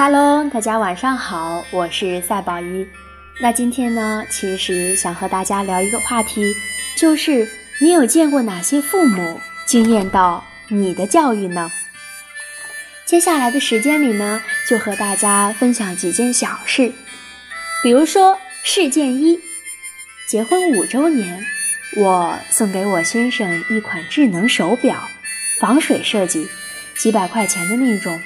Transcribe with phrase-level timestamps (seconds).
[0.00, 2.86] Hello，大家晚上好，我是赛宝仪。
[3.40, 6.54] 那今天呢，其实想和大家聊一个话题，
[6.96, 7.48] 就是
[7.80, 11.68] 你有见过哪些父母惊艳到你的教育呢？
[13.06, 16.92] 接下来的时间里呢，就和大家分享几件小事，
[17.82, 19.40] 比如说事件一：
[20.28, 21.44] 结婚五周年，
[21.96, 25.08] 我送给我先生一款智能手表，
[25.58, 26.46] 防水设计，
[26.96, 28.16] 几百块钱的那种。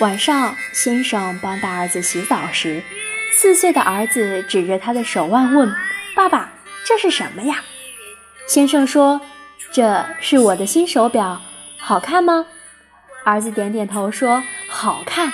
[0.00, 2.82] 晚上，先生帮大儿子洗澡时，
[3.32, 5.70] 四岁的儿子指着他的手腕问
[6.16, 6.50] ：“爸爸，
[6.86, 7.62] 这是什么呀？”
[8.48, 9.20] 先生说
[9.70, 11.42] ：“这是我的新手表，
[11.76, 12.46] 好看吗？”
[13.24, 15.30] 儿子点点头说：“好看。”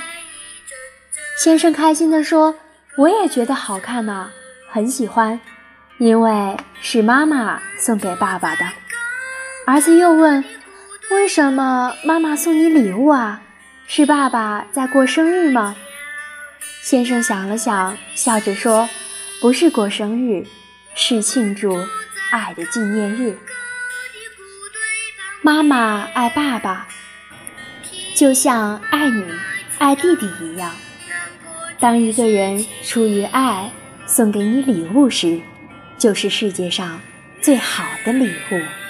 [1.38, 2.57] 先生开心地说
[2.98, 4.33] ：“我也觉得好看呢，
[4.69, 5.38] 很喜欢，
[5.98, 8.66] 因为是妈妈送给爸爸的。”
[9.65, 10.45] 儿子又问
[11.12, 13.43] ：“为什么妈妈送你礼物啊？
[13.88, 15.76] 是爸爸在过生日吗？”
[16.82, 18.88] 先生想了想，笑着说
[19.40, 20.46] ：“不是过生日，
[20.95, 21.76] 是庆祝
[22.30, 23.37] 爱的纪念日。
[25.43, 26.88] 妈妈爱爸爸。”
[28.15, 29.23] 就像爱你、
[29.78, 30.74] 爱弟弟一样，
[31.78, 33.71] 当一个人出于爱
[34.06, 35.38] 送给你礼物时，
[35.98, 36.98] 就是世界上
[37.43, 38.85] 最好的礼物。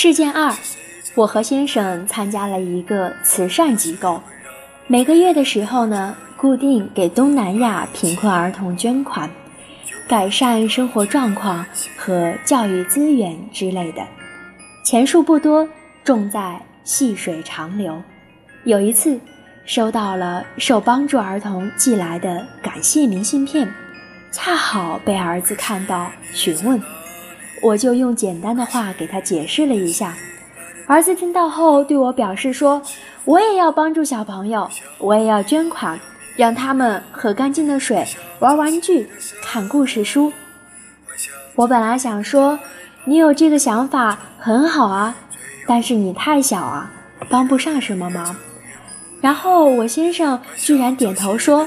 [0.00, 0.54] 事件二，
[1.16, 4.22] 我和先生参加了一个慈善机构，
[4.86, 9.28] 每个月的时候呢，固定给东南亚贫困儿童捐款，
[10.06, 11.66] 改善生活状况
[11.96, 14.06] 和教育资源之类的，
[14.84, 15.68] 钱数不多，
[16.04, 18.00] 重在细水长流。
[18.62, 19.18] 有一次，
[19.64, 23.68] 收到了受帮助儿童寄来的感谢明信片，
[24.30, 26.80] 恰好被儿子看到，询问。
[27.62, 30.14] 我就用简单的话给他解释了一下，
[30.86, 32.80] 儿子听到后对我表示说
[33.24, 35.98] ：“我也要帮助小朋友，我也要捐款，
[36.36, 38.06] 让他们喝干净的水、
[38.38, 39.08] 玩玩具、
[39.42, 40.32] 看故事书。”
[41.56, 42.58] 我本来想说
[43.04, 45.16] ：“你有这个想法很好啊，
[45.66, 46.90] 但是你太小啊，
[47.28, 48.36] 帮不上什么忙。”
[49.20, 51.66] 然后我先生居然点头说：“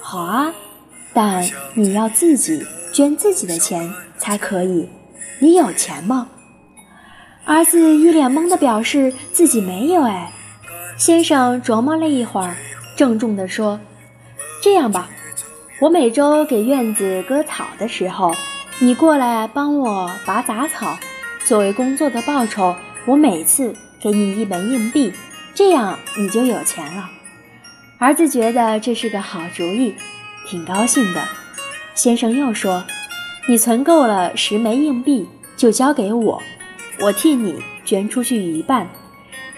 [0.00, 0.54] 好啊，
[1.12, 4.88] 但你要自己捐自己的钱才可以。”
[5.44, 6.28] 你有钱吗？
[7.44, 10.00] 儿子一脸懵的表示自己没有。
[10.00, 10.32] 哎，
[10.96, 12.56] 先生琢磨了一会儿，
[12.96, 13.78] 郑重地说
[14.64, 15.10] ：“这样吧，
[15.82, 18.32] 我每周给院子割草的时候，
[18.78, 20.96] 你过来帮我拔杂草，
[21.44, 25.12] 作为工作的报酬，我每次给你一枚硬币，
[25.54, 27.10] 这样你就有钱了。”
[28.00, 29.94] 儿子觉得这是个好主意，
[30.48, 31.20] 挺高兴的。
[31.94, 32.82] 先生又说。
[33.46, 36.42] 你存够了十枚硬币，就交给我，
[37.00, 38.88] 我替你捐出去一半，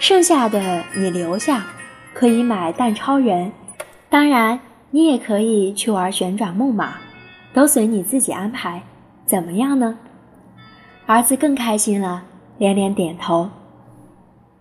[0.01, 1.65] 剩下的你留下，
[2.13, 3.53] 可以买蛋超人，
[4.11, 4.59] 当然
[4.91, 6.95] 你也可以去玩旋转木马，
[7.55, 8.83] 都随你自己安排，
[9.25, 9.97] 怎么样呢？
[11.07, 12.25] 儿子更开心了，
[12.59, 13.49] 连连点头。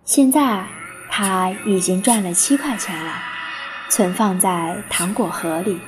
[0.04, 0.64] 现在
[1.10, 3.14] 他已经赚了七块钱了，
[3.90, 5.80] 存放在糖果盒里。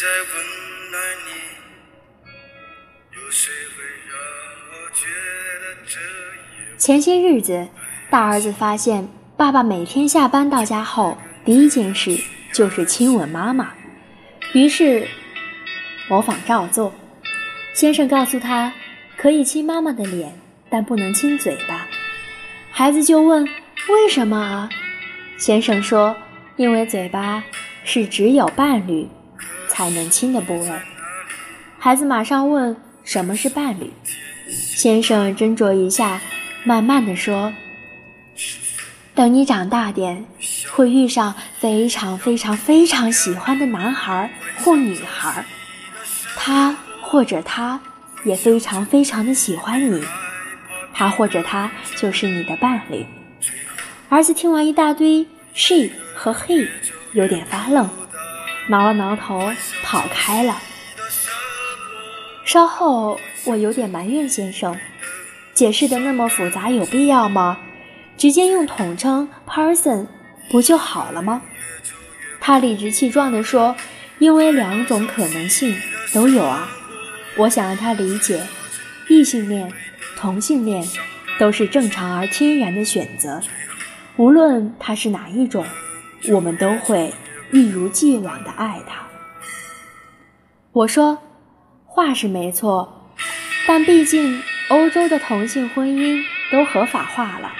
[0.00, 0.32] 在温
[0.90, 1.30] 暖你，
[3.14, 4.16] 有谁会让
[4.72, 4.72] 我
[6.78, 7.68] 前些日子，
[8.08, 9.06] 大儿子发现
[9.36, 12.18] 爸爸每天下班到家后，第一件事
[12.50, 13.74] 就是亲吻妈妈，
[14.54, 15.06] 于是
[16.08, 16.94] 模仿照做。
[17.74, 18.72] 先生告诉他，
[19.18, 20.32] 可以亲妈妈的脸，
[20.70, 21.86] 但不能亲嘴巴。
[22.70, 24.70] 孩子就问为什么啊？
[25.36, 26.16] 先生说，
[26.56, 27.44] 因为嘴巴
[27.84, 29.06] 是只有伴侣。
[29.80, 30.70] 还能亲的部位，
[31.78, 33.90] 孩子马上问：“什么是伴侣？”
[34.46, 36.20] 先生斟酌一下，
[36.64, 37.50] 慢慢的说
[39.16, 40.22] ：“等你长大点，
[40.70, 45.42] 会遇上非常非常非常喜欢的男孩或女孩，
[46.36, 47.80] 他或者他
[48.22, 50.04] 也非常非常的喜欢你，
[50.92, 53.06] 他或者他就是你的伴侣。”
[54.10, 56.68] 儿子听完一大堆 “she” 和 “he”，
[57.14, 57.88] 有点发愣。
[58.70, 59.50] 挠了挠头，
[59.82, 60.56] 跑开了。
[62.44, 64.78] 稍后，我有点埋怨先生，
[65.52, 67.58] 解释的那么复杂，有必要吗？
[68.16, 70.06] 直接用统称 “person”
[70.52, 71.42] 不就好了吗？
[72.40, 73.74] 他理直气壮地说
[74.20, 75.74] ：“因为两种可能性
[76.14, 76.68] 都有啊。”
[77.36, 78.40] 我想让他理解，
[79.08, 79.72] 异性恋、
[80.16, 80.86] 同性恋
[81.40, 83.40] 都是正常而天然的选择，
[84.14, 85.66] 无论他是哪一种，
[86.28, 87.12] 我们都会
[87.52, 89.06] 一如既往的爱他。
[90.72, 91.18] 我说，
[91.84, 93.12] 话是没错，
[93.66, 97.52] 但毕竟欧洲的同性婚姻都合法化了。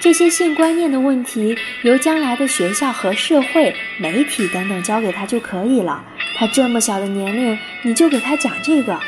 [0.00, 6.04] 这些性观念的问题，由将来的学校和社会、媒体等等教给他就可以了。
[6.36, 9.00] 他这么小的年龄，你就给他讲这个，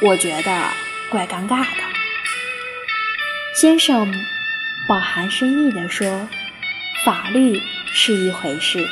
[0.00, 0.68] 我觉得
[1.10, 1.82] 怪尴尬的。
[3.54, 4.12] 先生
[4.88, 6.28] 饱含深意地说
[7.06, 8.84] ：“法律是一回事，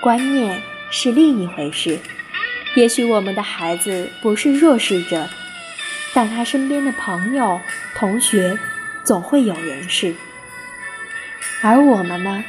[0.00, 1.98] 观念是另一回事。
[2.74, 5.28] 也许我们的孩子不是弱势者，
[6.12, 7.60] 但他身边的朋友、
[7.94, 8.58] 同学
[9.04, 10.14] 总会有人是。”
[11.62, 12.44] 而我们呢，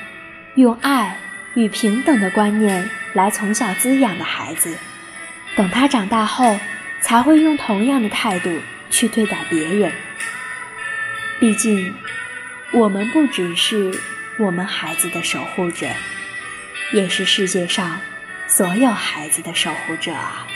[0.55, 1.17] 用爱
[1.53, 4.75] 与平等的观念来从小滋养的孩子，
[5.55, 6.59] 等他长大后，
[7.01, 8.49] 才会用同样的态度
[8.89, 9.91] 去对待别人。
[11.39, 11.93] 毕竟，
[12.71, 13.97] 我们不只是
[14.37, 15.87] 我们孩子的守护者，
[16.93, 17.99] 也是世界上
[18.47, 20.47] 所有孩子的守护者啊。